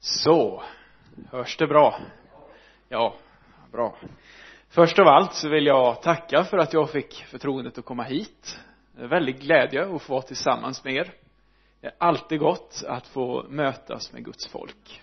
[0.00, 0.62] Så,
[1.30, 2.00] hörs det bra?
[2.88, 3.14] Ja,
[3.72, 3.96] bra.
[4.68, 8.60] Först av allt så vill jag tacka för att jag fick förtroendet att komma hit.
[8.96, 11.12] Det är väldigt glädje att få vara tillsammans med er.
[11.80, 15.02] Det är alltid gott att få mötas med Guds folk.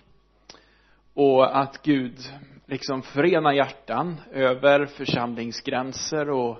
[1.14, 2.18] Och att Gud
[2.66, 6.58] liksom förenar hjärtan över församlingsgränser och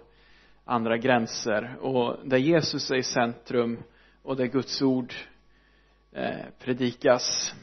[0.64, 3.82] andra gränser och där Jesus är i centrum
[4.22, 5.14] och där Guds ord
[6.12, 7.54] eh, predikas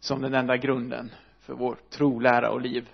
[0.00, 1.10] som den enda grunden
[1.40, 2.88] för vår tro, lära och liv.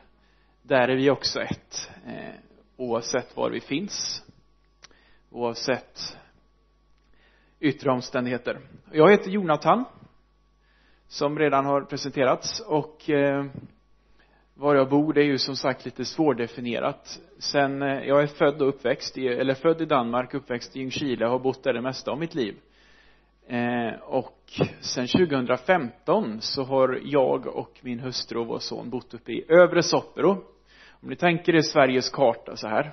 [0.63, 2.35] Där är vi också ett eh,
[2.77, 4.23] oavsett var vi finns
[5.31, 6.17] oavsett
[7.61, 8.61] yttre omständigheter.
[8.93, 9.85] Jag heter Jonathan
[11.09, 13.45] som redan har presenterats och eh,
[14.55, 17.21] var jag bor det är ju som sagt lite svårdefinierat.
[17.39, 21.25] Sen eh, jag är född och uppväxt i, eller född i Danmark, uppväxt i Ljungskile
[21.25, 22.57] och har bott där det mesta av mitt liv
[23.47, 24.43] eh, och
[24.81, 29.83] sen 2015 så har jag och min hustru och vår son bott uppe i övre
[29.83, 30.31] Soppero.
[30.91, 32.93] Om ni tänker er Sveriges karta så här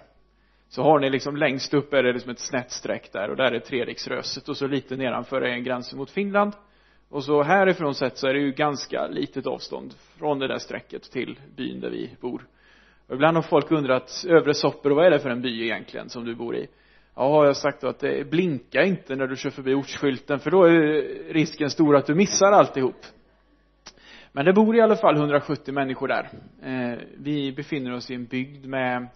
[0.70, 3.52] så har ni liksom längst upp är det liksom ett snett streck där och där
[3.52, 6.54] är Treriksröset och så lite nedanför är en gränsen mot Finland.
[7.10, 11.12] Och så härifrån sett så är det ju ganska litet avstånd från det där strecket
[11.12, 12.48] till byn där vi bor.
[13.08, 16.26] Och ibland har folk undrat övre Soppero vad är det för en by egentligen som
[16.26, 16.68] du bor i?
[17.16, 20.64] Ja jag sagt då att det blinka inte när du kör förbi ortsskylten för då
[20.64, 20.74] är
[21.34, 23.06] risken stor att du missar alltihop.
[24.32, 26.30] Men det bor i alla fall 170 människor där.
[26.64, 29.08] Eh, vi befinner oss i en bygd med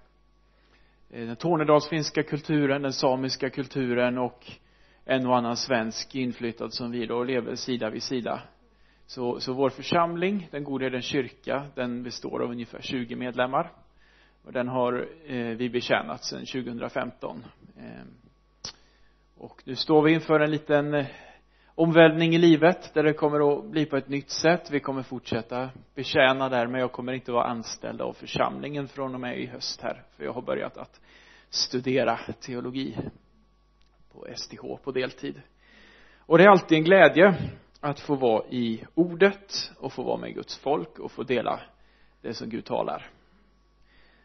[1.09, 4.51] eh, den tornedalsfinska kulturen, den samiska kulturen och
[5.05, 8.41] en och annan svensk inflyttad som vi då lever sida vid sida.
[9.05, 13.71] Så, så vår församling, den gode kyrka, den består av ungefär 20 medlemmar.
[14.43, 17.43] Och den har eh, vi betjänat sedan 2015
[17.79, 18.07] Ehm,
[19.35, 21.05] och nu står vi inför en liten eh,
[21.75, 24.71] omvälvning i livet där det kommer att bli på ett nytt sätt.
[24.71, 29.19] Vi kommer fortsätta betjäna där men jag kommer inte vara anställd av församlingen från och
[29.19, 31.01] med i höst här för jag har börjat att
[31.49, 32.97] studera teologi
[34.13, 35.41] på STH på deltid.
[36.17, 37.35] Och det är alltid en glädje
[37.79, 41.59] att få vara i ordet och få vara med Guds folk och få dela
[42.21, 43.09] det som Gud talar.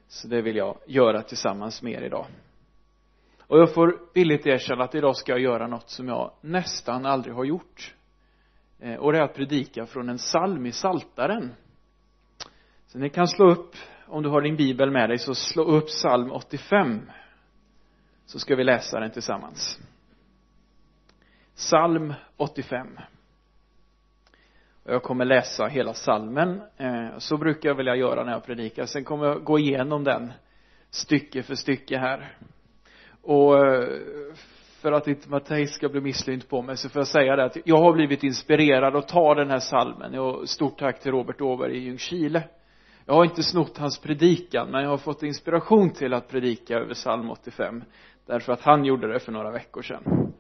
[0.09, 2.27] Så det vill jag göra tillsammans med er idag
[3.53, 7.35] och jag får villigt erkänna att idag ska jag göra något som jag nästan aldrig
[7.35, 7.95] har gjort.
[8.81, 11.55] Eh, och det är att predika från en psalm i Saltaren.
[12.87, 13.75] Så ni kan slå upp
[14.07, 17.01] om du har din bibel med dig så slå upp psalm 85
[18.27, 19.79] så ska vi läsa den tillsammans.
[21.55, 22.99] Psalm 85
[24.83, 26.63] och jag kommer läsa hela psalmen.
[26.77, 28.87] Eh, så brukar jag vilja göra när jag predikar.
[28.87, 30.33] Sen kommer jag gå igenom den
[30.91, 32.37] stycke för stycke här
[33.23, 33.89] och eh,
[34.83, 37.57] för att inte Mattias ska bli misslynt på mig så får jag säga det att
[37.65, 40.19] jag har blivit inspirerad att ta den här salmen.
[40.19, 42.49] Och stort tack till Robert Åberg i Ljungskile.
[43.07, 46.95] Jag har inte snott hans predikan men jag har fått inspiration till att predika över
[46.95, 47.85] psalm 85
[48.27, 50.33] därför att han gjorde det för några veckor sedan.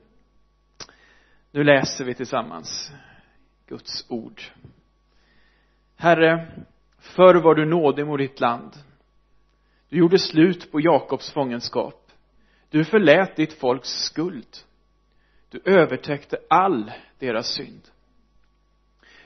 [1.50, 2.92] Nu läser vi tillsammans
[3.66, 4.42] Guds ord.
[5.96, 6.48] Herre
[6.98, 8.72] förr var du nådig mot ditt land.
[9.88, 12.01] Du gjorde slut på Jakobs fångenskap
[12.72, 14.56] du förlät ditt folks skuld.
[15.48, 17.88] Du övertäckte all deras synd.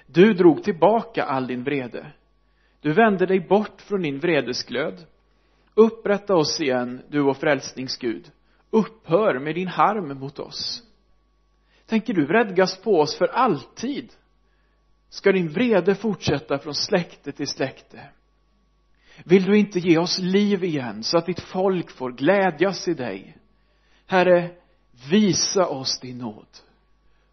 [0.06, 2.12] Du drog tillbaka all din vrede.
[2.80, 5.06] Du vände dig bort från din vredesglöd.
[5.74, 8.30] Upprätta oss igen du och frälsningsgud.
[8.70, 10.82] Upphör med din harm mot oss.
[11.86, 14.12] Tänker du vredgas på oss för alltid?
[15.08, 18.08] Ska din vrede fortsätta från släkte till släkte?
[19.24, 23.36] Vill du inte ge oss liv igen så att ditt folk får glädjas i dig?
[24.06, 24.50] Herre
[25.10, 26.46] visa oss din nåd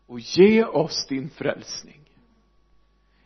[0.08, 2.00] och ge oss din frälsning.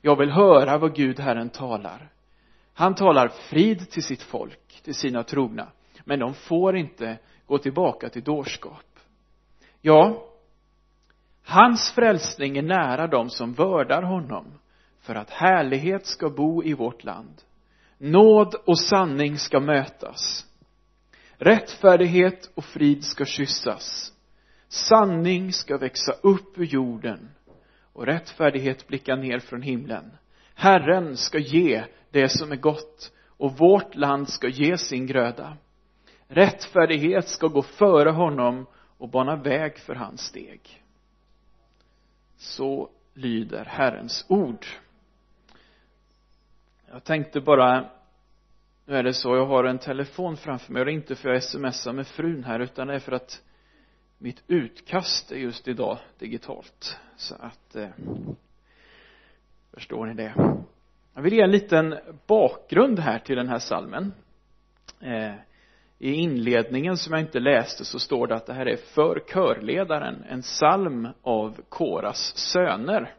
[0.01, 2.09] Jag vill höra vad Gud Herren talar.
[2.73, 5.67] Han talar frid till sitt folk till sina trogna
[6.06, 9.00] men de får inte gå tillbaka till dårskap.
[9.81, 10.23] Ja
[11.47, 14.46] hans frälsning är nära dem som vördar honom
[15.00, 17.41] för att härlighet ska bo i vårt land
[17.97, 20.46] nåd och sanning ska mötas.
[21.38, 24.14] Rättfärdighet och frid ska kyssas.
[24.67, 27.29] Sanning ska växa upp ur jorden
[27.94, 30.11] och rättfärdighet blicka ner från himlen.
[30.55, 35.58] Herren ska ge det som är gott och vårt land ska ge sin gröda.
[36.28, 38.66] Rättfärdighet ska gå före honom
[38.97, 40.84] och bana väg för hans steg.
[42.38, 44.66] Så lyder Herrens ord
[46.91, 47.89] jag tänkte bara
[48.85, 51.29] nu är det så, jag har en telefon framför mig och det är inte för
[51.29, 53.41] att jag smsar med frun här utan det är för att
[54.17, 56.99] mitt utkast är just idag digitalt.
[57.16, 57.89] Så att eh,
[59.73, 60.34] förstår ni det?
[61.13, 61.95] Jag vill ge en liten
[62.28, 64.13] bakgrund här till den här salmen.
[64.99, 65.33] Eh,
[65.99, 70.23] i inledningen som jag inte läste så står det att det här är för körledaren
[70.29, 73.16] en psalm av Koras söner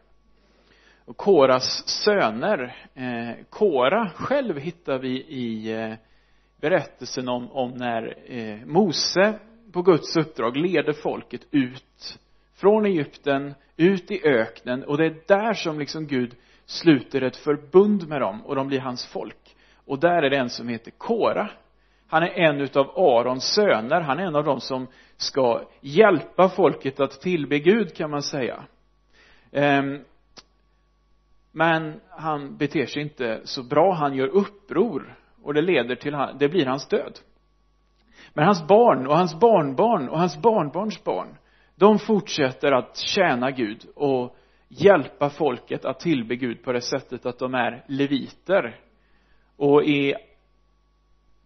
[1.09, 2.77] och Koras söner.
[2.95, 5.95] Eh, Kora själv hittar vi i eh,
[6.61, 9.39] berättelsen om, om när eh, Mose
[9.73, 12.19] på Guds uppdrag leder folket ut
[12.55, 14.85] från Egypten, ut i öknen.
[14.85, 16.35] Och det är där som liksom Gud
[16.67, 19.57] sluter ett förbund med dem och de blir hans folk.
[19.87, 21.51] Och där är det en som heter Kora.
[22.09, 24.01] Han är en utav Arons söner.
[24.01, 28.65] Han är en av dem som ska hjälpa folket att tillbe Gud kan man säga.
[29.53, 30.05] Ehm,
[31.53, 33.93] men han beter sig inte så bra.
[33.93, 37.19] Han gör uppror och det leder till, det blir hans död.
[38.35, 41.37] Men hans barn och hans barnbarn och hans barnbarns barn
[41.79, 44.37] de fortsätter att tjäna Gud och
[44.69, 48.81] hjälpa folket att tillbe Gud på det sättet att de är leviter.
[49.57, 50.15] Och i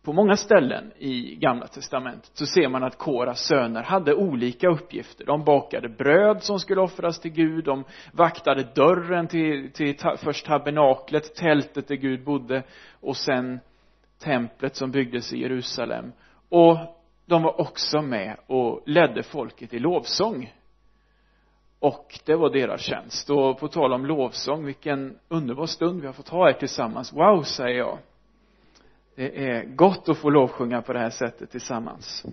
[0.03, 5.25] på många ställen i gamla testamentet så ser man att Koras söner hade olika uppgifter.
[5.25, 11.35] De bakade bröd som skulle offras till Gud de vaktade dörren till, till först tabernaklet
[11.35, 12.63] tältet där Gud bodde
[13.01, 13.61] och sen
[14.23, 16.13] templet som byggdes i Jerusalem.
[16.49, 16.77] Och
[17.27, 20.55] de var också med och ledde folket i lovsång.
[21.79, 23.31] Och det var deras tjänst.
[23.31, 27.13] Och på tal om lovsång vilken underbar stund vi har fått ha här tillsammans.
[27.13, 27.99] Wow säger jag
[29.17, 32.25] det är gott att få lovsjunga på det här sättet tillsammans.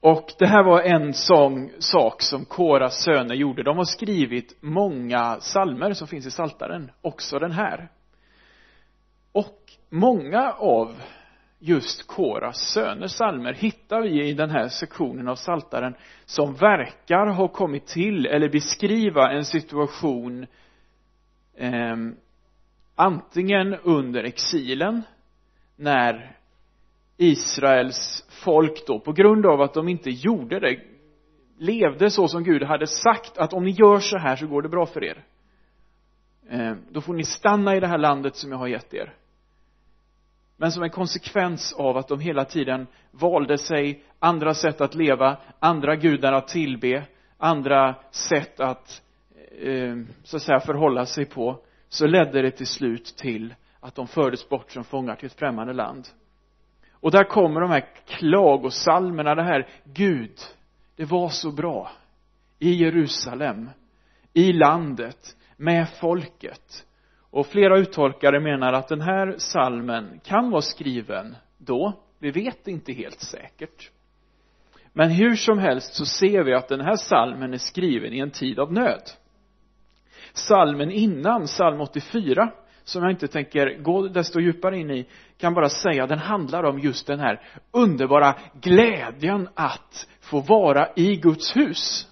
[0.00, 3.62] Och det här var en sång sak som Koras söner gjorde.
[3.62, 7.88] De har skrivit många salmer som finns i saltaren också den här.
[9.32, 10.94] Och många av
[11.58, 15.94] just Koras söners salmer hittar vi i den här sektionen av saltaren
[16.24, 20.46] som verkar ha kommit till eller beskriva en situation
[21.56, 21.96] eh,
[22.96, 25.02] antingen under exilen
[25.76, 26.36] när
[27.16, 30.80] Israels folk då på grund av att de inte gjorde det
[31.58, 34.68] levde så som Gud hade sagt att om ni gör så här så går det
[34.68, 35.24] bra för er.
[36.50, 39.14] Eh, då får ni stanna i det här landet som jag har gett er.
[40.56, 45.36] Men som en konsekvens av att de hela tiden valde sig andra sätt att leva,
[45.58, 47.04] andra gudar att tillbe,
[47.38, 49.02] andra sätt att
[49.60, 54.06] eh, så att säga förhålla sig på så ledde det till slut till att de
[54.06, 56.08] fördes bort som fångar till ett främmande land.
[56.92, 60.38] Och där kommer de här klagosalmerna, det här Gud,
[60.96, 61.90] det var så bra.
[62.58, 63.70] I Jerusalem,
[64.32, 66.86] i landet, med folket.
[67.30, 71.92] Och flera uttolkare menar att den här salmen kan vara skriven då.
[72.18, 73.90] Vi vet inte helt säkert.
[74.92, 78.30] Men hur som helst så ser vi att den här salmen är skriven i en
[78.30, 79.02] tid av nöd
[80.38, 82.50] salmen innan, psalm 84
[82.84, 85.06] som jag inte tänker gå desto djupare in i
[85.38, 87.40] kan bara säga den handlar om just den här
[87.70, 92.08] underbara glädjen att få vara i Guds hus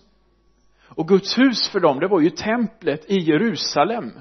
[0.89, 4.13] och Guds hus för dem det var ju templet i Jerusalem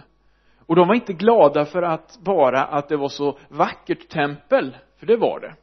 [0.65, 5.05] och de var inte glada för att bara att det var så vackert tempel, för
[5.05, 5.55] det var det.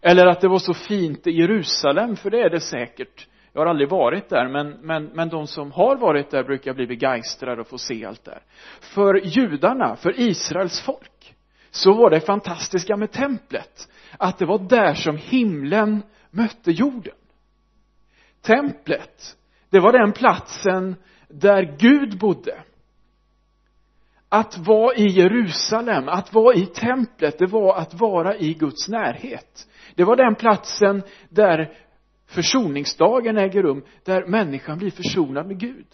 [0.00, 3.28] Eller att det var så fint i Jerusalem, för det är det säkert.
[3.56, 6.86] Jag har aldrig varit där, men, men, men de som har varit där brukar bli
[6.86, 8.42] begeistrade och få se allt där.
[8.80, 11.34] För judarna, för Israels folk,
[11.70, 17.14] så var det fantastiska med templet, att det var där som himlen mötte jorden.
[18.42, 19.36] Templet,
[19.70, 20.96] det var den platsen
[21.28, 22.62] där Gud bodde
[24.28, 29.68] att vara i Jerusalem, att vara i templet, det var att vara i Guds närhet.
[29.94, 31.72] Det var den platsen där
[32.34, 35.86] försoningsdagen äger rum, där människan blir försonad med Gud.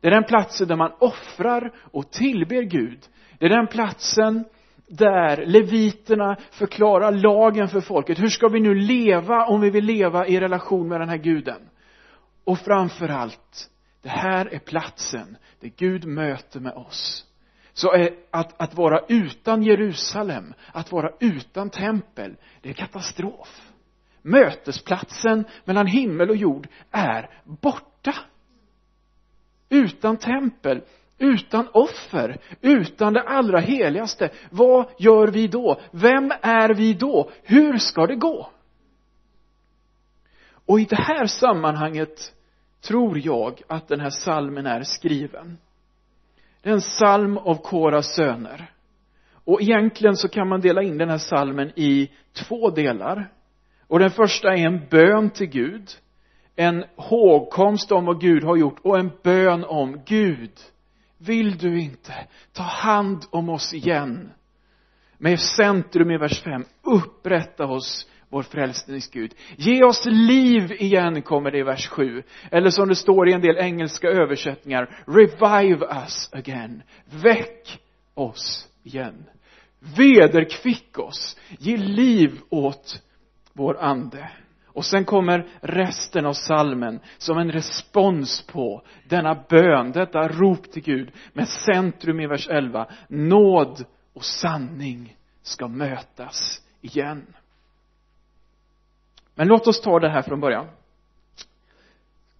[0.00, 2.98] Det är den platsen där man offrar och tillber Gud.
[3.38, 4.44] Det är den platsen
[4.86, 8.18] där leviterna förklarar lagen för folket.
[8.18, 11.68] Hur ska vi nu leva om vi vill leva i relation med den här guden?
[12.44, 13.70] Och framför allt,
[14.02, 17.26] det här är platsen där Gud möter med oss
[17.72, 23.70] så är att, att vara utan Jerusalem, att vara utan tempel, det är katastrof.
[24.26, 28.14] Mötesplatsen mellan himmel och jord är borta.
[29.68, 30.82] Utan tempel,
[31.18, 34.30] utan offer, utan det allra heligaste.
[34.50, 35.80] Vad gör vi då?
[35.90, 37.30] Vem är vi då?
[37.42, 38.50] Hur ska det gå?
[40.66, 42.32] Och i det här sammanhanget
[42.80, 45.58] tror jag att den här salmen är skriven.
[46.62, 48.70] Det är en psalm av Koras söner.
[49.44, 53.30] Och egentligen så kan man dela in den här psalmen i två delar.
[53.88, 55.90] Och den första är en bön till Gud.
[56.56, 60.52] En hågkomst om vad Gud har gjort och en bön om Gud.
[61.18, 62.14] vill du inte
[62.52, 64.30] ta hand om oss igen
[65.18, 69.34] med centrum i vers 5 upprätta oss vår frälsningsgud.
[69.56, 72.22] Ge oss liv igen, kommer det i vers 7.
[72.50, 76.82] Eller som det står i en del engelska översättningar, revive us again.
[77.22, 77.78] Väck
[78.14, 79.24] oss igen.
[79.96, 81.36] Vederkvick oss.
[81.58, 83.02] Ge liv åt
[83.54, 84.30] vår ande.
[84.66, 90.82] Och sen kommer resten av salmen som en respons på denna bön, detta rop till
[90.82, 92.86] Gud med centrum i vers 11.
[93.08, 97.26] Nåd och sanning ska mötas igen.
[99.34, 100.66] Men låt oss ta det här från början.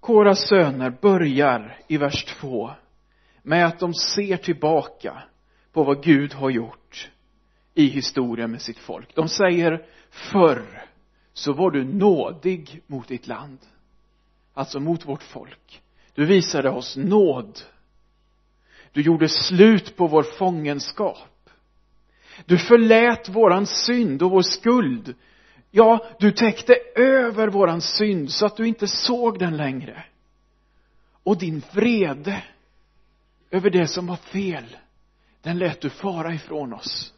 [0.01, 2.71] Koras söner börjar i vers 2
[3.43, 5.23] med att de ser tillbaka
[5.73, 7.11] på vad Gud har gjort
[7.75, 9.15] i historien med sitt folk.
[9.15, 10.85] De säger förr
[11.35, 13.59] så var du nådig mot ditt land.
[14.55, 15.83] Alltså mot vårt folk.
[16.15, 17.61] Du visade oss nåd.
[18.93, 21.51] Du gjorde slut på vår fångenskap.
[22.47, 25.15] Du förlät våran synd och vår skuld
[25.77, 30.05] Ja, du täckte över våran synd så att du inte såg den längre.
[31.23, 32.43] Och din vrede
[33.51, 34.77] över det som var fel,
[35.43, 37.14] den lät du fara ifrån oss.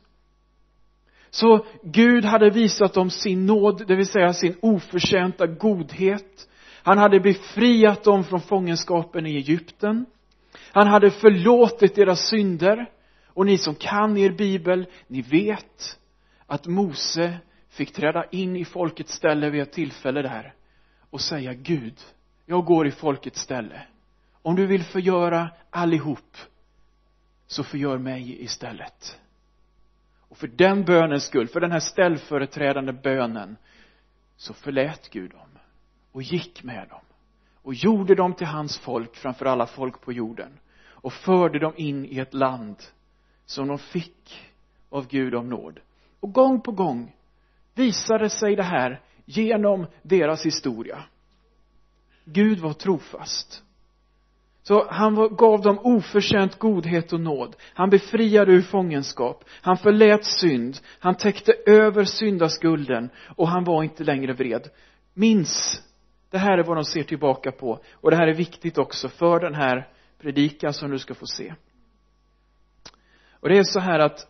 [1.37, 6.49] Så Gud hade visat dem sin nåd, det vill säga sin oförtjänta godhet.
[6.83, 10.07] Han hade befriat dem från fångenskapen i Egypten.
[10.73, 12.91] Han hade förlåtit deras synder.
[13.27, 15.99] Och ni som kan er bibel, ni vet
[16.47, 17.39] att Mose
[17.71, 20.55] fick träda in i folkets ställe vid ett tillfälle där
[21.11, 21.95] och säga Gud,
[22.47, 23.83] jag går i folkets ställe.
[24.43, 26.37] Om du vill förgöra allihop,
[27.47, 29.19] så förgör mig istället.
[30.29, 33.57] Och för den bönens skull, för den här ställföreträdande bönen,
[34.37, 35.59] så förlät Gud dem
[36.13, 37.01] och gick med dem
[37.63, 42.05] och gjorde dem till hans folk framför alla folk på jorden och förde dem in
[42.05, 42.77] i ett land
[43.45, 44.53] som de fick
[44.89, 45.81] av Gud om nåd.
[46.21, 47.17] Och gång på gång
[47.75, 51.05] visade sig det här genom deras historia.
[52.25, 53.63] Gud var trofast.
[54.69, 57.57] Så han var, gav dem oförtjänt godhet och nåd.
[57.75, 59.45] Han befriade ur fångenskap.
[59.61, 60.79] Han förlät synd.
[60.99, 64.69] Han täckte över syndaskulden och han var inte längre vred.
[65.15, 65.83] Minns,
[66.31, 69.41] det här är vad de ser tillbaka på och det här är viktigt också för
[69.41, 71.55] den här predikan som du ska få se.
[73.41, 74.27] Och det är så här att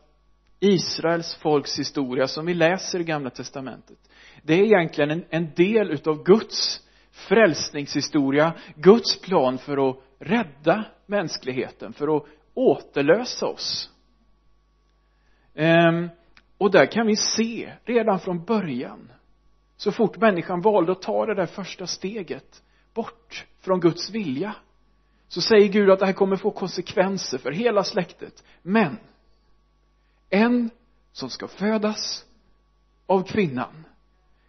[0.60, 3.98] Israels folks historia som vi läser i gamla testamentet
[4.42, 11.92] det är egentligen en, en del utav Guds frälsningshistoria, Guds plan för att rädda mänskligheten,
[11.92, 13.90] för att återlösa oss.
[15.54, 16.08] Ehm,
[16.58, 19.12] och där kan vi se redan från början,
[19.76, 22.62] så fort människan valde att ta det där första steget
[22.94, 24.54] bort från Guds vilja,
[25.28, 28.44] så säger Gud att det här kommer få konsekvenser för hela släktet.
[28.62, 28.98] Men
[30.30, 30.70] en
[31.12, 32.24] som ska födas
[33.06, 33.86] av kvinnan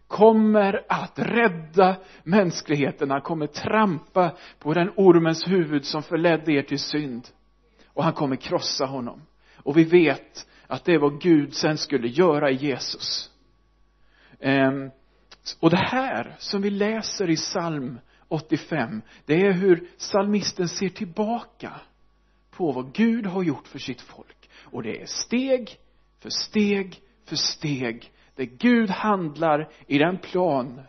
[0.08, 3.10] kommer att rädda mänskligheten.
[3.10, 7.28] Han kommer trampa på den ormens huvud som förledde er till synd.
[7.86, 9.22] Och han kommer krossa honom.
[9.56, 13.30] Och vi vet att det är vad Gud sen skulle göra i Jesus.
[14.40, 14.90] Ehm,
[15.60, 17.98] och det här som vi läser i psalm
[18.28, 21.72] 85, det är hur psalmisten ser tillbaka
[22.50, 24.50] på vad Gud har gjort för sitt folk.
[24.64, 25.76] Och det är steg
[26.18, 30.80] för steg för steg där Gud handlar i den plan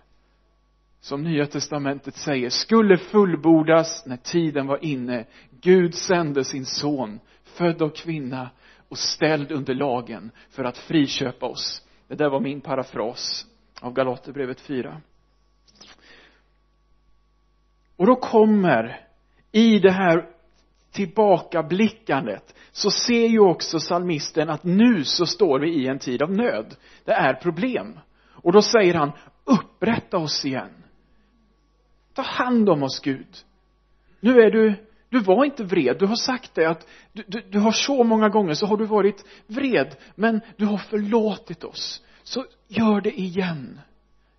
[0.99, 5.25] som Nya Testamentet säger skulle fullbordas när tiden var inne.
[5.61, 8.49] Gud sände sin son, född av kvinna
[8.89, 11.87] och ställd under lagen för att friköpa oss.
[12.07, 13.45] Det där var min parafras
[13.81, 15.01] av Galaterbrevet 4.
[17.95, 19.07] Och då kommer
[19.51, 20.29] i det här
[20.91, 26.31] tillbakablickandet så ser ju också salmisten att nu så står vi i en tid av
[26.31, 26.75] nöd.
[27.05, 27.99] Det är problem.
[28.31, 29.11] Och då säger han,
[29.43, 30.83] upprätta oss igen.
[32.13, 33.37] Ta hand om oss Gud.
[34.19, 34.75] Nu är du,
[35.09, 35.99] du var inte vred.
[35.99, 38.85] Du har sagt det att du, du, du har så många gånger så har du
[38.85, 39.95] varit vred.
[40.15, 42.03] Men du har förlåtit oss.
[42.23, 43.81] Så gör det igen.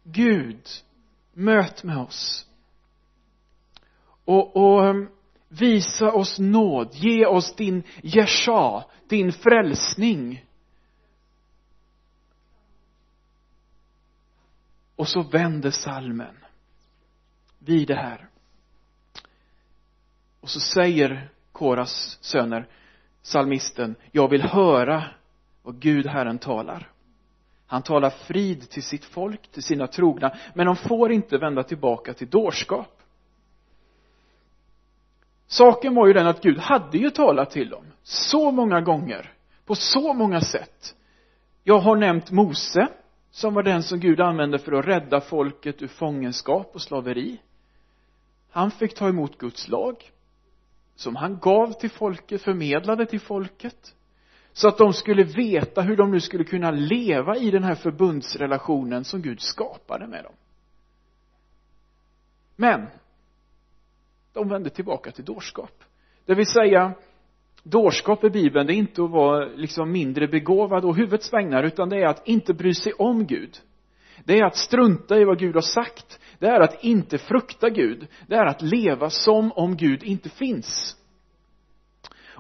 [0.05, 0.67] Gud,
[1.33, 2.47] möt med oss.
[4.25, 5.09] Och, och ehm,
[5.53, 10.47] Visa oss nåd, ge oss din jesha, din frälsning.
[14.97, 16.37] Och så vänder salmen
[17.59, 18.29] vid det här.
[20.41, 22.69] Och så säger Koras söner,
[23.23, 25.05] salmisten, jag vill höra
[25.63, 26.93] vad Gud Herren talar.
[27.67, 32.15] Han talar frid till sitt folk, till sina trogna, men de får inte vända tillbaka
[32.15, 33.00] till dårskap
[35.51, 39.33] saken var ju den att Gud hade ju talat till dem så många gånger
[39.67, 40.95] på så många sätt.
[41.65, 42.89] Jag har nämnt Mose
[43.31, 47.41] som var den som Gud använde för att rädda folket ur fångenskap och slaveri.
[48.51, 50.11] Han fick ta emot Guds lag
[50.97, 53.95] som han gav till folket, förmedlade till folket
[54.53, 59.05] så att de skulle veta hur de nu skulle kunna leva i den här förbundsrelationen
[59.05, 60.33] som Gud skapade med dem.
[62.57, 62.87] Men
[64.33, 65.85] de vände tillbaka till dårskap.
[66.27, 66.93] Det vill säga
[67.63, 71.89] dårskap i bibeln det är inte att vara liksom mindre begåvad och huvudets vägnar utan
[71.89, 73.59] det är att inte bry sig om Gud.
[74.25, 76.21] Det är att strunta i vad Gud har sagt.
[76.39, 78.07] Det är att inte frukta Gud.
[78.27, 80.97] Det är att leva som om Gud inte finns.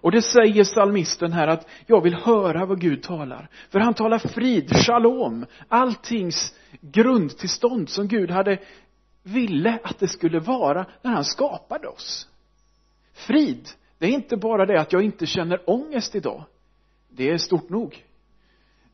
[0.02, 3.48] Och det säger salmisten här att jag vill höra vad Gud talar.
[3.70, 8.58] För han talar frid, shalom alltings grundtillstånd som Gud hade
[9.22, 12.28] ville att det skulle vara när han skapade oss.
[13.12, 13.68] Frid
[14.00, 16.44] det är inte bara det att jag inte känner ångest idag.
[17.08, 18.04] Det är stort nog.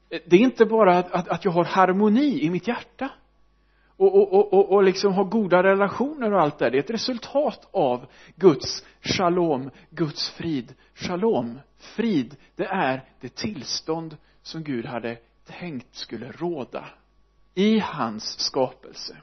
[0.09, 3.11] Det är inte bara att, att, att jag har harmoni i mitt hjärta
[3.97, 7.68] och, och, och, och liksom har goda relationer och allt det det är ett resultat
[7.71, 8.06] av
[8.37, 10.75] Guds shalom, Guds frid.
[10.95, 16.85] Shalom, frid det är det tillstånd som Gud hade tänkt skulle råda
[17.54, 19.16] i hans skapelse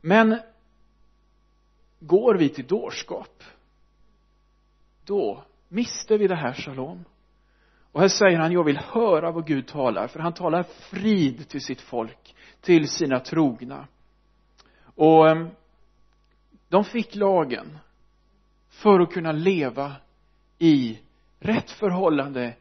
[0.00, 0.38] men
[2.00, 3.42] går vi till dårskap
[5.04, 7.04] då mister vi det här shalom.
[7.92, 10.06] Och här säger han jag vill höra vad Gud talar.
[10.06, 13.86] För han talar frid till sitt folk till sina trogna.
[14.94, 15.48] Och ehm,
[16.68, 17.78] de fick lagen
[18.68, 19.92] för att kunna leva
[20.58, 20.98] i
[21.38, 22.54] rätt förhållande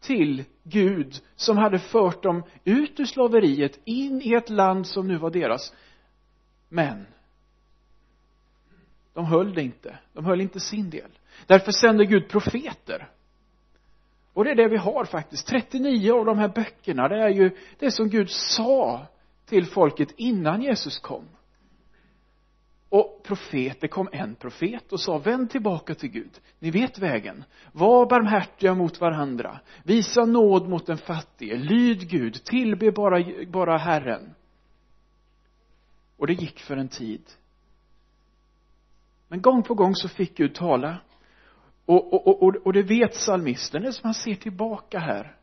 [0.00, 5.18] till Gud som hade fört dem ut ur slaveriet in i ett land som nu
[5.18, 5.74] var deras
[6.68, 7.06] men
[9.14, 9.98] de höll det inte.
[10.12, 11.10] De höll inte sin del.
[11.46, 13.08] Därför sände Gud profeter.
[14.32, 15.46] Och det är det vi har faktiskt.
[15.46, 19.06] 39 av de här böckerna det är ju det som Gud sa
[19.46, 21.24] till folket innan Jesus kom.
[22.88, 26.40] Och profeter kom en profet och sa vänd tillbaka till Gud.
[26.58, 27.44] Ni vet vägen.
[27.72, 29.60] Var barmhärtiga mot varandra.
[29.82, 31.56] Visa nåd mot den fattige.
[31.56, 32.44] Lyd Gud.
[32.44, 34.34] Tillbe bara, bara Herren
[36.18, 37.22] och det gick för en tid.
[39.28, 40.98] Men gång på gång så fick Gud tala.
[41.86, 45.34] Och, och, och, och det vet psalmisten, det är som han ser tillbaka här.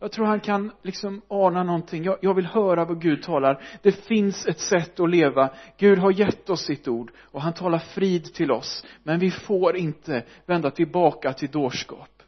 [0.00, 2.04] Jag tror han kan liksom ana någonting.
[2.04, 3.62] Jag, jag vill höra vad Gud talar.
[3.82, 5.50] Det finns ett sätt att leva.
[5.76, 8.86] Gud har gett oss sitt ord och han talar frid till oss.
[9.02, 12.22] Men vi får inte vända tillbaka till dårskap.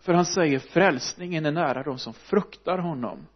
[0.00, 3.26] För han säger frälsningen är nära de som fruktar honom.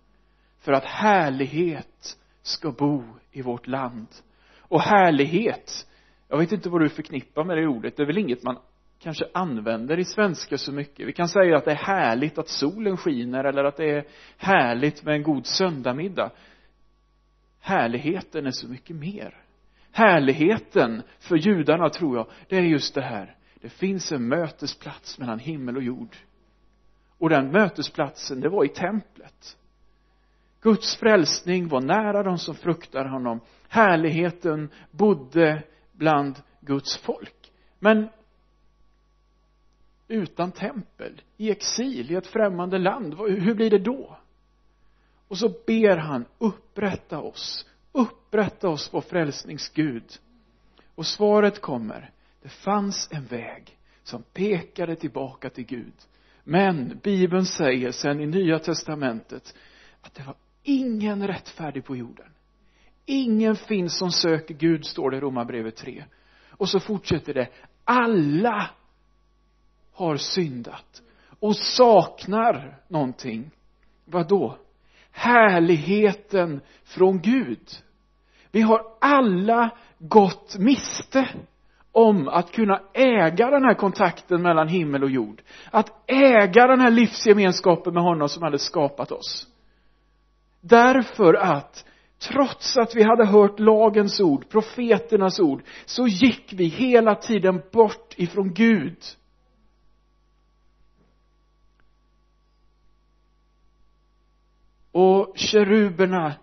[0.61, 4.07] För att härlighet ska bo i vårt land.
[4.59, 5.87] Och härlighet
[6.29, 8.59] jag vet inte vad du förknippar med det ordet det är väl inget man
[8.99, 11.09] kanske använder i svenska så mycket.
[11.09, 14.05] Vi kan säga att det är härligt att solen skiner eller att det är
[14.37, 16.31] härligt med en god söndagmiddag
[17.63, 19.45] härligheten är så mycket mer.
[19.93, 23.37] Härligheten för judarna tror jag det är just det här.
[23.61, 26.17] Det finns en mötesplats mellan himmel och jord.
[27.19, 29.57] Och den mötesplatsen det var i templet.
[30.63, 33.41] Guds frälsning var nära de som fruktar honom.
[33.69, 37.53] Härligheten bodde bland Guds folk.
[37.79, 38.09] Men
[40.09, 44.19] utan tempel i exil i ett främmande land hur blir det då?
[45.29, 50.19] Och så ber han upprätta oss upprätta oss vår frälsningsgud.
[50.95, 52.11] Och svaret kommer
[52.43, 55.95] det fanns en väg som pekade tillbaka till Gud.
[56.45, 59.55] Men bibeln säger sen i nya testamentet
[60.01, 62.27] att det var ingen rättfärdig på jorden.
[63.07, 66.05] Ingen finns som söker Gud står det i romarbrevet 3
[66.51, 67.49] och så fortsätter det.
[67.85, 68.71] Alla
[69.93, 71.03] har syndat
[71.41, 73.51] och saknar någonting.
[74.05, 74.59] Vad då
[75.11, 77.69] härligheten från Gud.
[78.51, 81.29] Vi har alla gått miste
[81.93, 85.43] om att kunna äga den här kontakten mellan himmel och jord.
[85.71, 89.52] Att äga den här livsgemenskapen med honom som hade skapat oss
[90.63, 91.85] därför att
[92.19, 98.15] trots att vi hade hört lagens ord, profeternas ord, så gick vi hela tiden bort
[98.17, 98.99] ifrån Gud.
[104.93, 106.35] Och keruberna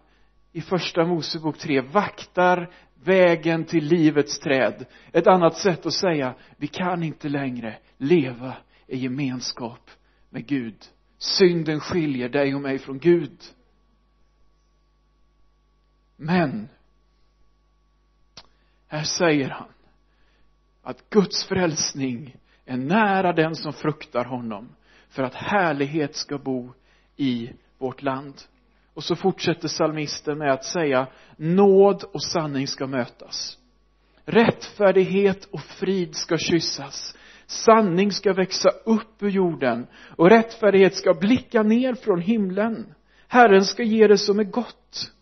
[0.52, 4.86] i första Mosebok 3 vaktar vägen till livets träd.
[5.12, 9.90] Ett annat sätt att säga, vi kan inte längre leva i gemenskap
[10.30, 10.76] med Gud.
[11.18, 13.40] Synden skiljer dig och mig från Gud.
[16.22, 16.70] Men
[18.88, 19.68] här säger han
[20.84, 24.70] att Guds frälsning är nära den som fruktar honom
[25.10, 26.74] för att härlighet ska bo
[27.16, 28.42] i vårt land.
[28.94, 33.58] Och så fortsätter salmisten med att säga nåd och sanning ska mötas.
[34.26, 37.16] Rättfärdighet och frid ska kyssas.
[37.46, 42.94] Sanning ska växa upp ur jorden och rättfärdighet ska blicka ner från himlen.
[43.28, 45.14] Herren ska ge det som är gott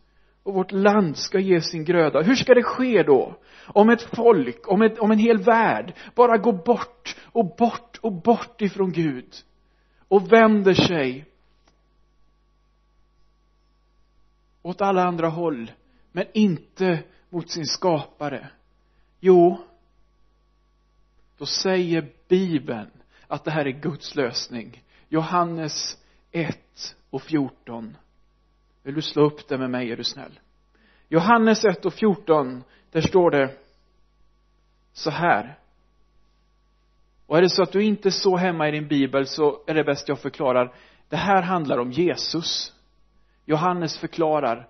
[0.48, 2.22] och vårt land ska ge sin gröda.
[2.22, 3.36] Hur ska det ske då?
[3.66, 8.14] Om ett folk, om, ett, om en hel värld bara går bort och bort och
[8.14, 9.34] bort ifrån Gud
[10.08, 11.26] och vänder sig
[14.62, 15.72] åt alla andra håll,
[16.12, 18.50] men inte mot sin skapare.
[19.20, 19.58] Jo,
[21.38, 22.92] då säger Bibeln
[23.28, 24.84] att det här är Guds lösning.
[25.10, 25.98] Johannes
[26.32, 27.98] 1 och 14.
[28.88, 30.40] Vill du slå upp det med mig, är du snäll?
[31.10, 33.58] Johannes 1 och 14, där står det
[34.94, 35.60] så här.
[37.26, 39.74] Och är det så att du inte är så hemma i din bibel så är
[39.74, 40.76] det bäst jag förklarar.
[41.10, 42.74] Det här handlar om Jesus.
[43.46, 44.68] Johannes förklarar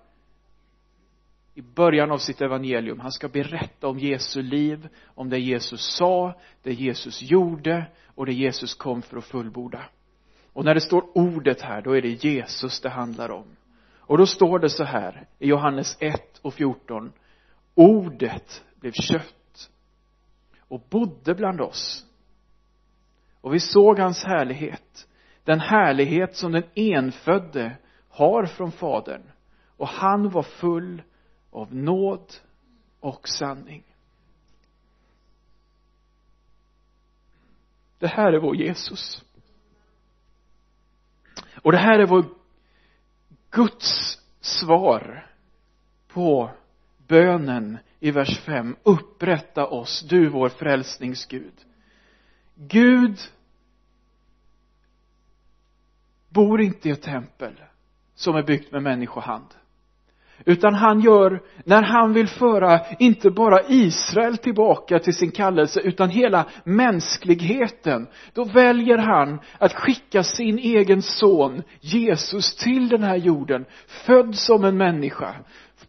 [1.53, 2.99] i början av sitt evangelium.
[2.99, 8.34] Han ska berätta om Jesu liv, om det Jesus sa, det Jesus gjorde och det
[8.34, 9.89] Jesus kom för att fullborda.
[10.53, 13.45] Och när det står ordet här, då är det Jesus det handlar om.
[14.08, 17.13] Och då står det så här i Johannes 1 och 14.
[17.76, 19.70] Ordet blev kött
[20.60, 22.06] och bodde bland oss.
[23.41, 25.08] Och vi såg hans härlighet.
[25.43, 27.78] Den härlighet som den enfödde
[28.10, 29.32] har från Fadern.
[29.78, 31.02] Och han var full
[31.52, 32.34] av nåd
[33.00, 33.84] och sanning.
[38.00, 39.24] Det här är vår Jesus.
[41.62, 42.26] Och det här är vår
[43.58, 45.28] Guds svar
[46.08, 46.52] på
[47.08, 48.76] bönen i vers 5.
[48.84, 51.54] Upprätta oss, du vår frälsningsgud.
[52.56, 53.20] Gud
[56.30, 57.63] bor inte i ett tempel
[58.15, 59.56] som är byggt med människohand.
[60.45, 66.10] Utan han gör, när han vill föra inte bara Israel tillbaka till sin kallelse utan
[66.10, 73.65] hela mänskligheten, då väljer han att skicka sin egen son Jesus till den här jorden,
[74.06, 75.36] född som en människa,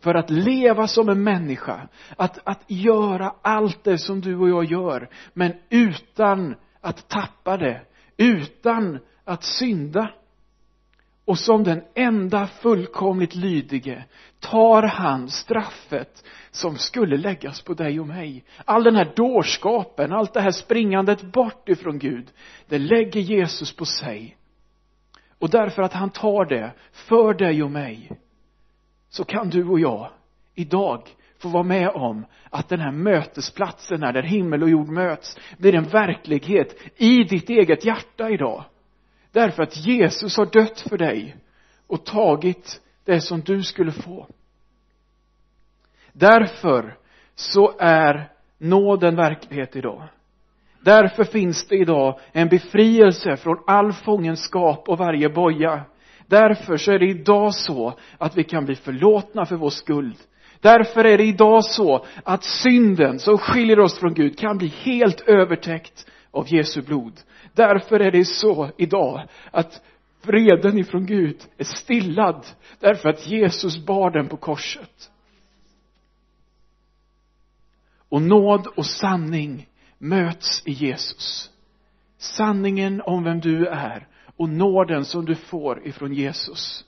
[0.00, 4.64] för att leva som en människa, att, att göra allt det som du och jag
[4.64, 7.80] gör, men utan att tappa det,
[8.16, 10.10] utan att synda.
[11.24, 14.04] Och som den enda fullkomligt lydige
[14.40, 18.44] tar han straffet som skulle läggas på dig och mig.
[18.64, 22.30] All den här dårskapen, allt det här springandet bort ifrån Gud,
[22.68, 24.36] det lägger Jesus på sig.
[25.38, 28.10] Och därför att han tar det för dig och mig,
[29.08, 30.10] så kan du och jag
[30.54, 31.02] idag
[31.38, 35.74] få vara med om att den här mötesplatsen här, där himmel och jord möts, blir
[35.74, 38.64] en verklighet i ditt eget hjärta idag.
[39.32, 41.36] Därför att Jesus har dött för dig
[41.86, 44.26] och tagit det som du skulle få.
[46.12, 46.96] Därför
[47.34, 50.02] så är nåden verklighet idag.
[50.80, 55.82] Därför finns det idag en befrielse från all fångenskap och varje boja.
[56.26, 60.16] Därför så är det idag så att vi kan bli förlåtna för vår skuld.
[60.60, 65.20] Därför är det idag så att synden som skiljer oss från Gud kan bli helt
[65.20, 67.20] övertäckt av Jesu blod.
[67.54, 69.82] Därför är det så idag att
[70.22, 72.46] vreden ifrån Gud är stillad
[72.80, 75.10] därför att Jesus bar den på korset.
[78.08, 81.50] Och nåd och sanning möts i Jesus.
[82.18, 86.84] Sanningen om vem du är och nåden som du får ifrån Jesus.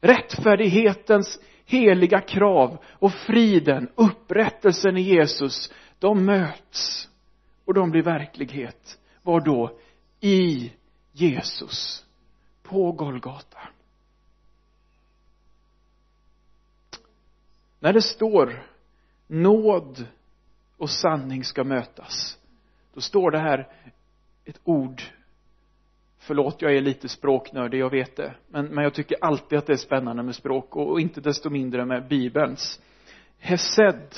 [0.00, 7.08] Rättfärdighetens heliga krav och friden, upprättelsen i Jesus, de möts
[7.64, 8.98] och de blir verklighet.
[9.22, 9.78] Var då?
[10.20, 10.72] I
[11.16, 12.04] Jesus.
[12.62, 13.58] På Golgata.
[17.80, 18.66] När det står
[19.26, 20.06] nåd
[20.76, 22.38] och sanning ska mötas,
[22.94, 23.68] då står det här
[24.44, 25.02] ett ord
[26.18, 28.34] Förlåt, jag är lite språknördig, jag vet det.
[28.48, 31.50] Men, men jag tycker alltid att det är spännande med språk och, och inte desto
[31.50, 32.80] mindre med Bibelns.
[33.38, 34.14] Hesed,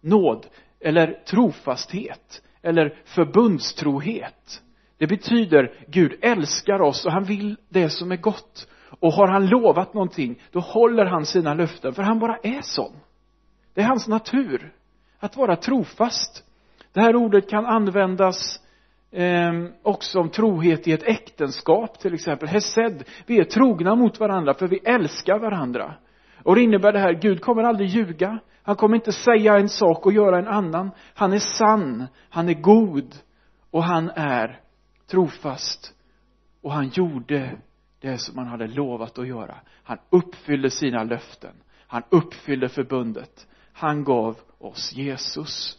[0.00, 0.46] nåd,
[0.80, 4.62] eller trofasthet, eller förbundstrohet.
[4.98, 8.68] Det betyder Gud älskar oss och han vill det som är gott.
[9.00, 12.92] Och har han lovat någonting, då håller han sina löften, för han bara är sån.
[13.74, 14.72] Det är hans natur,
[15.18, 16.44] att vara trofast.
[16.92, 18.60] Det här ordet kan användas
[19.12, 22.48] eh, också om trohet i ett äktenskap till exempel.
[22.48, 25.94] Hesed, vi är trogna mot varandra för vi älskar varandra.
[26.42, 30.06] och det innebär det här Gud kommer aldrig ljuga han kommer inte säga en sak
[30.06, 33.14] och göra en annan han är sann han är god
[33.70, 34.60] och han är
[35.06, 35.94] trofast.
[36.60, 37.58] Och han gjorde
[38.00, 39.60] det som han hade lovat att göra.
[39.82, 41.54] Han uppfyllde sina löften.
[41.86, 43.46] Han uppfyllde förbundet.
[43.72, 45.78] Han gav oss Jesus.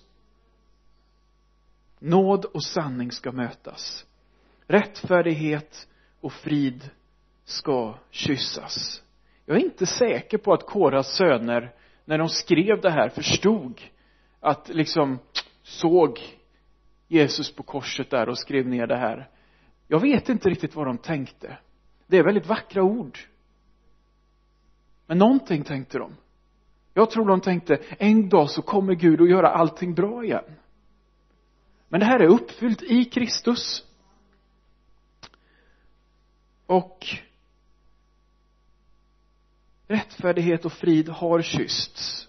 [1.99, 4.05] Nåd och sanning ska mötas.
[4.67, 5.87] Rättfärdighet
[6.21, 6.89] och frid
[7.43, 9.03] ska kyssas.
[9.45, 11.73] Jag är inte säker på att Koras söner
[12.05, 13.81] när de skrev det här förstod
[14.39, 15.19] att liksom
[15.63, 16.19] såg
[17.07, 19.29] Jesus på korset där och skrev ner det här.
[19.87, 21.57] Jag vet inte riktigt vad de tänkte.
[22.07, 23.19] Det är väldigt vackra ord.
[25.05, 26.15] Men någonting tänkte de.
[26.93, 30.55] Jag tror de tänkte en dag så kommer Gud att göra allting bra igen.
[31.89, 33.85] Men det här är uppfyllt i Kristus.
[36.65, 37.05] Och
[39.87, 42.27] rättfärdighet och frid har kyssts.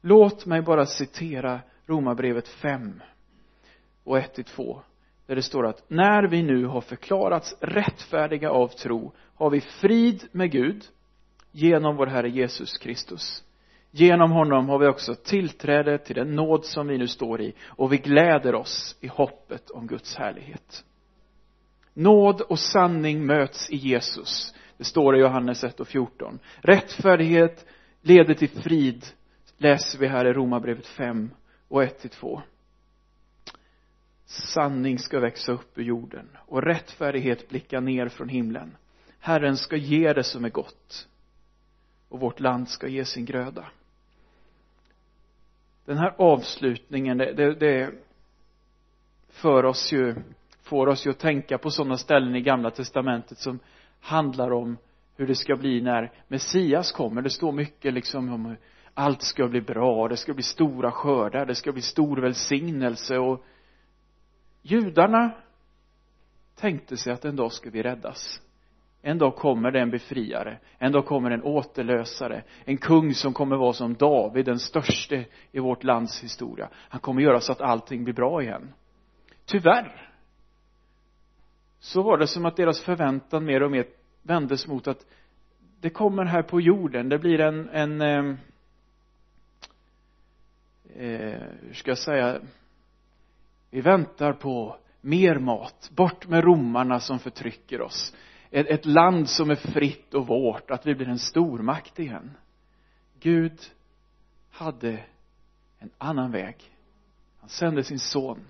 [0.00, 3.02] Låt mig bara citera romarbrevet 5
[4.08, 4.82] och 1 till 2
[5.26, 10.24] där det står att när vi nu har förklarats rättfärdiga av tro har vi frid
[10.32, 10.84] med Gud
[11.52, 13.44] genom vår Herre Jesus Kristus.
[13.90, 17.92] Genom honom har vi också tillträde till den nåd som vi nu står i och
[17.92, 20.84] vi gläder oss i hoppet om Guds härlighet.
[21.94, 24.54] Nåd och sanning möts i Jesus.
[24.76, 27.66] Det står i Johannes 1 och 14 rättfärdighet
[28.02, 29.06] leder till frid
[29.56, 31.30] läser vi här i Romarbrevet 5
[31.68, 32.42] och 1 till 2
[34.28, 38.76] sanning ska växa upp ur jorden och rättfärdighet blicka ner från himlen.
[39.20, 41.08] Herren ska ge det som är gott
[42.08, 43.64] och vårt land ska ge sin gröda.
[45.84, 47.90] Den här avslutningen det, det, det
[49.28, 50.14] för oss ju
[50.62, 53.58] får oss ju att tänka på sådana ställen i gamla testamentet som
[54.00, 54.76] handlar om
[55.16, 57.22] hur det ska bli när Messias kommer.
[57.22, 58.58] Det står mycket liksom om hur
[58.94, 63.44] allt ska bli bra det ska bli stora skördar det ska bli stor välsignelse och
[64.70, 65.30] judarna
[66.56, 68.40] tänkte sig att en dag ska vi räddas.
[69.02, 73.56] En dag kommer det en befriare en dag kommer en återlösare en kung som kommer
[73.56, 76.68] vara som David den störste i vårt lands historia.
[76.74, 78.72] Han kommer göra så att allting blir bra igen.
[79.44, 80.10] Tyvärr
[81.78, 83.86] så var det som att deras förväntan mer och mer
[84.22, 85.06] vändes mot att
[85.80, 88.34] det kommer här på jorden det blir en, en eh,
[90.96, 92.40] eh hur ska jag säga
[93.70, 98.14] vi väntar på mer mat bort med romarna som förtrycker oss.
[98.50, 102.30] Ett, ett land som är fritt och vårt att vi blir en stormakt igen.
[103.20, 103.58] Gud
[104.50, 105.04] hade
[105.78, 106.56] en annan väg.
[107.40, 108.46] Han sände sin son.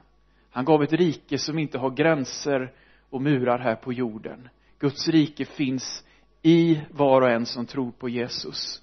[0.50, 2.72] Han gav ett rike som inte har gränser
[3.10, 4.48] och murar här på jorden.
[4.78, 6.04] Guds rike finns
[6.42, 8.82] i var och en som tror på Jesus.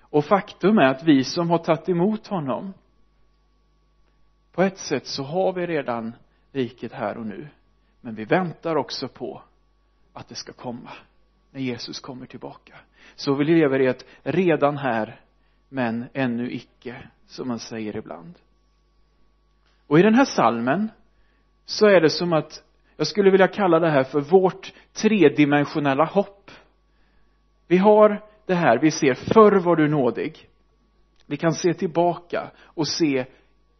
[0.00, 2.74] Och faktum är att vi som har tagit emot honom
[4.58, 6.14] på ett sätt så har vi redan
[6.52, 7.48] riket här och nu
[8.00, 9.42] men vi väntar också på
[10.12, 10.90] att det ska komma
[11.50, 12.74] när Jesus kommer tillbaka.
[13.14, 15.20] Så vi lever i ett redan här
[15.68, 18.34] men ännu icke som man säger ibland.
[19.86, 20.90] Och i den här salmen
[21.64, 22.64] så är det som att
[22.96, 26.50] jag skulle vilja kalla det här för vårt tredimensionella hopp.
[27.66, 30.48] Vi har det här, vi ser förr var du nådig.
[31.26, 33.26] Vi kan se tillbaka och se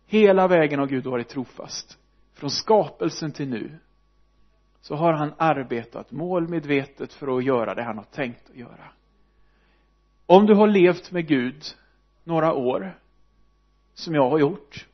[0.08, 1.98] hela vägen har Gud varit trofast.
[2.34, 3.78] Från skapelsen till nu
[4.80, 8.92] så har han arbetat målmedvetet för att göra det han har tänkt att göra.
[10.26, 11.64] Om du har levt med Gud
[12.24, 12.98] några år
[13.94, 14.86] som jag har gjort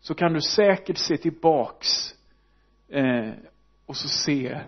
[0.00, 2.14] så kan du säkert se tillbaks
[2.88, 3.30] eh,
[3.86, 4.60] och så se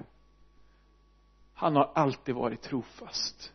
[1.54, 3.52] han har alltid varit trofast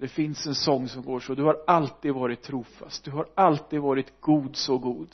[0.00, 3.04] det finns en sång som går så du har alltid varit trofast.
[3.04, 5.08] Du har alltid varit god så god.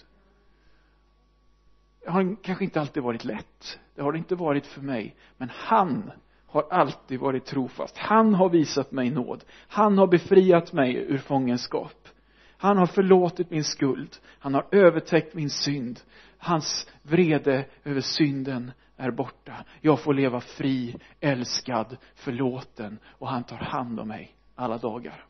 [2.04, 3.78] Det har kanske inte alltid varit lätt.
[3.94, 5.16] Det har det inte varit för mig.
[5.36, 6.10] Men han
[6.46, 7.98] har alltid varit trofast.
[7.98, 9.44] Han har visat mig nåd.
[9.68, 12.08] Han har befriat mig ur fångenskap.
[12.56, 14.16] Han har förlåtit min skuld.
[14.38, 16.00] Han har övertäckt min synd.
[16.38, 19.64] Hans vrede över synden är borta.
[19.80, 25.24] Jag får leva fri, älskad, förlåten och han tar hand om mig alla dagar.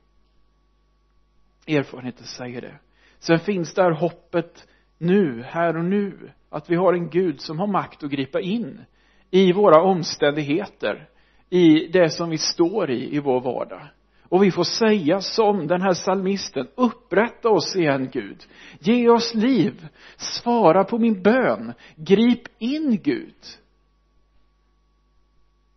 [1.67, 2.79] Erfarenheten säger det.
[3.19, 7.67] Sen finns där hoppet nu, här och nu att vi har en Gud som har
[7.67, 8.85] makt att gripa in
[9.31, 11.09] i våra omständigheter
[11.51, 13.89] i det som vi står i i vår vardag.
[14.29, 18.45] Och vi får säga som den här salmisten upprätta oss igen Gud.
[18.79, 19.89] Ge oss liv.
[20.17, 21.73] Svara på min bön.
[21.97, 23.35] Grip in Gud.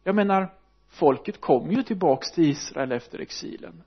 [0.04, 0.54] Jag menar
[0.90, 3.84] folket kom ju tillbaks till Israel efter exilen.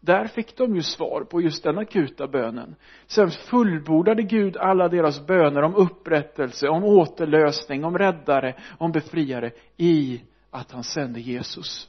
[0.00, 2.76] Där fick de ju svar på just den akuta bönen.
[3.06, 10.22] Sen fullbordade Gud alla deras böner om upprättelse, om återlösning, om räddare, om befriare i
[10.50, 11.88] att han sände Jesus.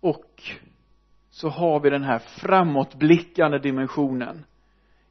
[0.00, 0.42] Och
[1.30, 4.44] så har vi den här framåtblickande dimensionen.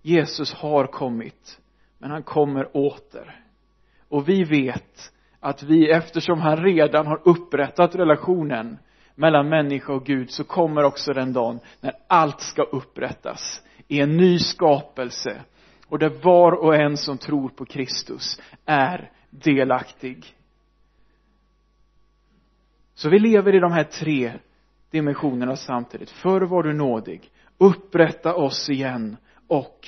[0.01, 1.59] Jesus har kommit
[1.97, 3.45] men han kommer åter
[4.09, 8.77] och vi vet att vi eftersom han redan har upprättat relationen
[9.15, 14.17] mellan människa och Gud så kommer också den dagen när allt ska upprättas i en
[14.17, 15.41] ny skapelse.
[15.87, 20.25] Och där var och en som tror på Kristus är delaktig.
[22.93, 24.33] Så vi lever i de här tre
[24.91, 26.09] dimensionerna samtidigt.
[26.09, 27.31] Förr var du nådig.
[27.57, 29.17] Upprätta oss igen
[29.47, 29.87] och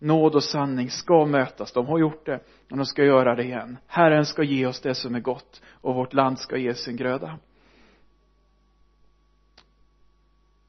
[0.00, 1.72] nåd och sanning ska mötas.
[1.72, 3.78] De har gjort det och de ska göra det igen.
[3.86, 7.38] Herren ska ge oss det som är gott och vårt land ska ge sin gröda.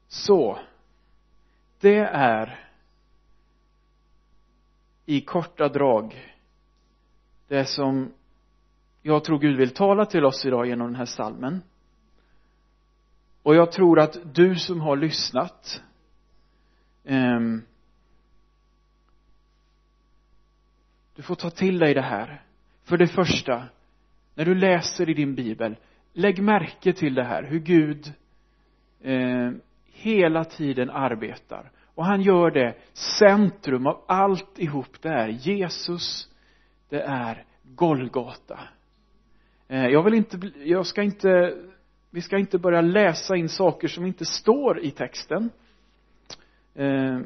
[0.08, 0.58] Så
[1.80, 2.68] det är
[5.06, 6.34] i korta drag
[7.48, 8.12] det som
[9.02, 11.62] jag tror Gud vill tala till oss idag genom den här salmen.
[13.42, 15.82] Och jag tror att du som har lyssnat
[17.04, 17.62] um,
[21.22, 22.42] du får ta till dig det här.
[22.84, 23.64] För det första
[24.34, 25.76] när du läser i din bibel
[26.12, 28.12] lägg märke till det här hur Gud
[29.00, 29.50] eh,
[29.92, 31.70] hela tiden arbetar.
[31.94, 32.74] Och han gör det
[33.18, 36.28] centrum av alltihop det är Jesus
[36.88, 38.60] det är Golgata.
[39.68, 41.56] Eh, jag vill inte jag ska inte
[42.10, 45.50] vi ska inte börja läsa in saker som inte står i texten.
[46.74, 47.20] Eh,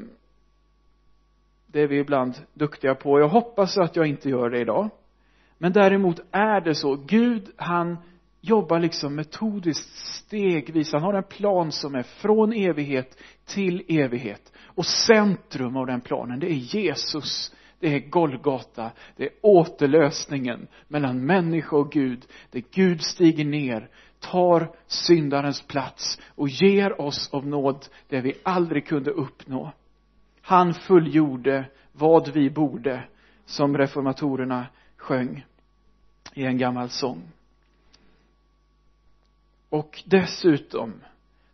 [1.77, 3.21] det är vi ibland duktiga på.
[3.21, 4.91] Jag hoppas att jag inte gör det idag.
[5.59, 6.95] Men däremot är det så.
[6.95, 7.97] Gud han
[8.41, 10.93] jobbar liksom metodiskt stegvis.
[10.93, 14.53] Han har en plan som är från evighet till evighet.
[14.65, 21.27] Och centrum av den planen det är Jesus det är Golgata det är återlösningen mellan
[21.27, 23.89] människa och Gud där Gud stiger ner
[24.21, 29.73] tar syndarens plats och ger oss av nåd det vi aldrig kunde uppnå
[30.47, 33.05] han fullgjorde vad vi borde
[33.45, 35.47] som reformatorerna sjöng
[36.35, 37.23] i en gammal sång.
[39.69, 40.95] Och dessutom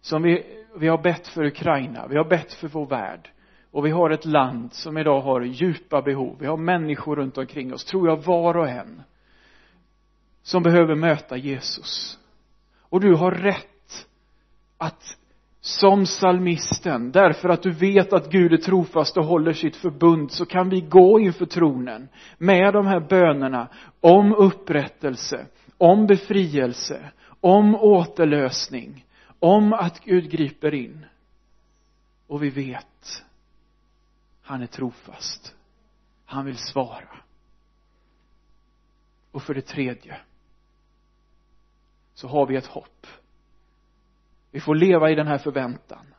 [0.00, 3.30] som vi, vi har bett för Ukraina, vi har bett för vår värld
[3.70, 7.74] och vi har ett land som idag har djupa behov, vi har människor runt omkring
[7.74, 9.02] oss, tror jag var och en
[10.42, 12.18] som behöver möta Jesus.
[12.78, 14.08] Och du har rätt
[14.78, 15.18] att
[15.82, 20.46] som salmisten, därför att du vet att Gud är trofast och håller sitt förbund, så
[20.46, 23.68] kan vi gå inför tronen med de här bönerna
[24.00, 25.46] om upprättelse,
[25.78, 29.06] om befrielse, om återlösning,
[29.38, 31.06] om att Gud griper in.
[32.26, 33.24] Och vi vet,
[34.42, 35.54] han är trofast.
[36.24, 37.16] Han vill svara.
[39.32, 40.16] Och för det tredje,
[42.14, 43.06] så har vi ett hopp.
[44.52, 46.14] Vi får leva i den här förväntan.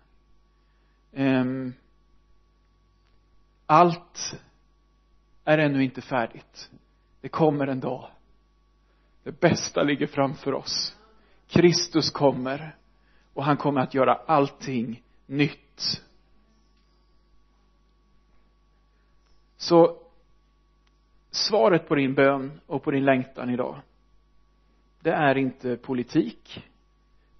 [1.13, 1.73] Ehm,
[3.65, 4.33] allt
[5.43, 6.71] är ännu inte färdigt.
[7.21, 8.09] Det kommer en dag.
[9.23, 10.97] Det bästa ligger framför oss.
[11.47, 12.75] Kristus kommer
[13.33, 16.01] och han kommer att göra allting nytt.
[19.57, 19.97] Så
[21.31, 23.81] svaret på din bön och på din längtan idag
[25.03, 26.63] det är inte politik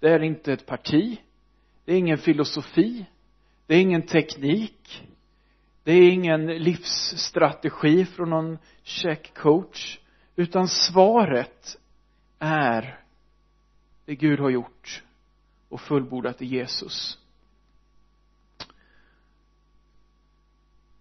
[0.04, 1.20] det är inte ett parti.
[1.84, 3.06] Det är ingen filosofi.
[3.66, 5.08] Det är ingen teknik.
[5.82, 9.98] Det är ingen livsstrategi från någon checkcoach
[10.36, 11.76] utan svaret
[12.38, 13.00] är
[14.04, 15.02] det Gud har gjort
[15.68, 17.18] och fullbordat i Jesus.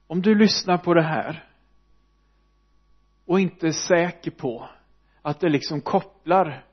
[0.08, 1.50] Om du lyssnar på det här
[3.26, 4.70] och inte är säker på
[5.22, 6.66] att det liksom kopplar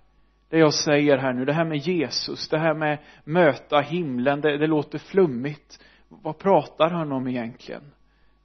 [0.50, 4.58] det jag säger här nu, det här med Jesus, det här med möta himlen, det,
[4.58, 5.80] det låter flummigt.
[6.08, 7.92] Vad pratar han om egentligen?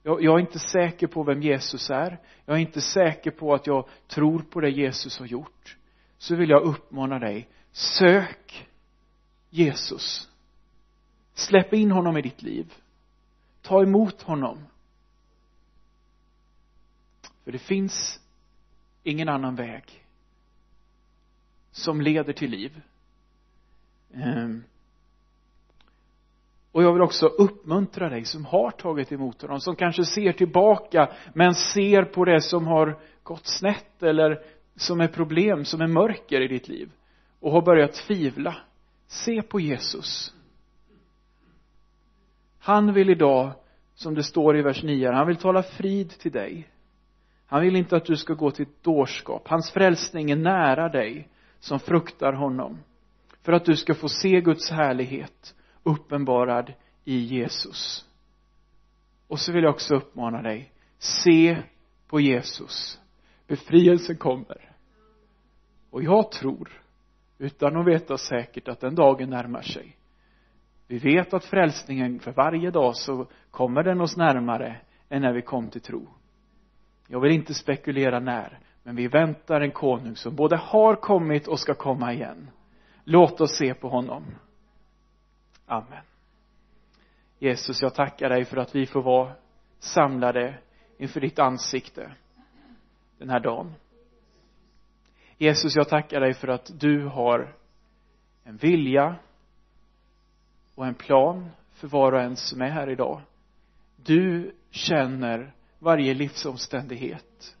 [0.02, 2.18] Jag, jag är inte säker på vem Jesus är.
[2.44, 5.76] Jag är inte säker på att jag tror på det Jesus har gjort.
[6.18, 8.66] Så vill jag uppmana dig, sök
[9.50, 10.28] Jesus.
[11.34, 12.72] Släpp in honom i ditt liv.
[13.62, 14.58] Ta emot honom.
[17.44, 18.20] För det finns
[19.02, 20.05] ingen annan väg
[21.76, 22.80] som leder till liv.
[24.14, 24.64] Ehm.
[26.72, 31.12] och jag vill också uppmuntra dig som har tagit emot honom, som kanske ser tillbaka
[31.34, 34.42] men ser på det som har gått snett eller
[34.76, 36.90] som är problem, som är mörker i ditt liv
[37.40, 38.56] och har börjat tvivla.
[39.06, 40.34] Se på Jesus.
[42.58, 43.52] Han vill idag,
[43.94, 46.68] som det står i vers 9, han vill tala frid till dig.
[47.46, 49.48] Han vill inte att du ska gå till dårskap.
[49.48, 51.28] Hans frälsning är nära dig
[51.60, 52.78] som fruktar honom.
[53.42, 56.72] För att du ska få se Guds härlighet uppenbarad
[57.04, 58.04] i Jesus.
[59.28, 61.62] Och så vill jag också uppmana dig, se
[62.08, 63.00] på Jesus.
[63.46, 64.72] Befrielsen kommer.
[65.90, 66.82] Och jag tror,
[67.38, 69.96] utan att veta säkert, att den dagen närmar sig.
[70.88, 75.42] Vi vet att frälsningen för varje dag så kommer den oss närmare än när vi
[75.42, 76.08] kom till tro.
[77.08, 81.60] Jag vill inte spekulera när, men vi väntar en konung som både har kommit och
[81.60, 82.50] ska komma igen.
[83.04, 84.24] Låt oss se på honom.
[85.66, 86.02] Amen.
[87.38, 89.32] Jesus, jag tackar dig för att vi får vara
[89.78, 90.58] samlade
[90.98, 92.12] inför ditt ansikte
[93.18, 93.74] den här dagen.
[95.38, 97.54] Jesus, jag tackar dig för att du har
[98.44, 99.16] en vilja
[100.74, 103.20] och en plan för var och en som är här idag.
[103.96, 107.55] Du känner varje livsomständighet.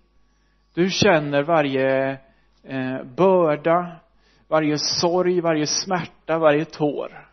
[0.76, 2.18] Du känner varje
[2.62, 3.96] eh, börda,
[4.48, 7.28] varje sorg, varje smärta, varje tår.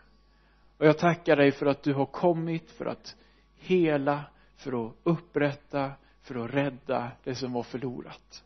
[0.77, 3.15] Och jag tackar dig för att du har kommit för att
[3.57, 4.23] hela,
[4.55, 5.91] för att upprätta,
[6.21, 8.43] för att rädda det som var förlorat.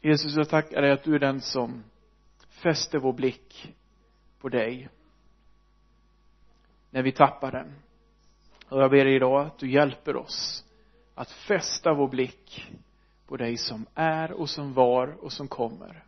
[0.00, 1.84] Jesus, jag tackar dig att du är den som
[2.48, 3.74] fäster vår blick
[4.40, 4.88] på dig
[6.90, 7.74] när vi tappar den.
[8.68, 10.64] Och jag ber dig idag att du hjälper oss
[11.14, 12.72] att fästa vår blick
[13.26, 16.04] på dig som är och som var och som kommer.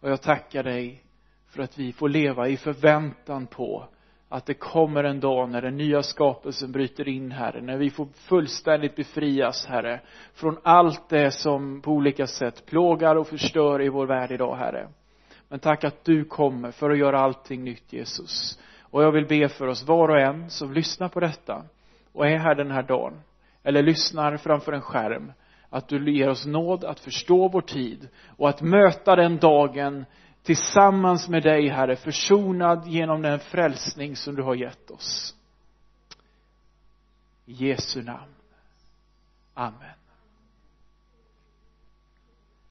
[0.00, 1.02] Och jag tackar dig
[1.48, 3.88] för att vi får leva i förväntan på
[4.28, 8.06] att det kommer en dag när den nya skapelsen bryter in, Herre, när vi får
[8.14, 10.00] fullständigt befrias, Herre,
[10.34, 14.88] från allt det som på olika sätt plågar och förstör i vår värld idag, Herre.
[15.48, 18.58] Men tack att du kommer för att göra allting nytt, Jesus.
[18.80, 21.64] Och jag vill be för oss var och en som lyssnar på detta
[22.12, 23.20] och är här den här dagen,
[23.62, 25.32] eller lyssnar framför en skärm,
[25.74, 30.04] att du ger oss nåd att förstå vår tid och att möta den dagen
[30.42, 35.34] tillsammans med dig, Herre, försonad genom den frälsning som du har gett oss.
[37.46, 38.34] I Jesu namn.
[39.54, 40.03] Amen.